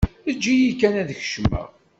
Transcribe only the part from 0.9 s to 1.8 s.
ad kecmeɣ.